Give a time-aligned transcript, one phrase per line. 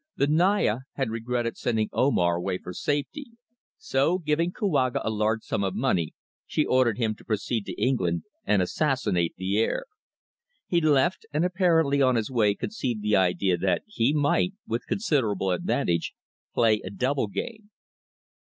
[0.17, 3.27] The Naya had regretted sending Omar away for safety,
[3.77, 6.15] so giving Kouaga a large sum of money,
[6.47, 9.85] she ordered him to proceed to England and assassinate the heir.
[10.65, 15.51] He left, and apparently on his way conceived the idea that he might, with considerable
[15.51, 16.15] advantage,
[16.51, 17.69] play a double game.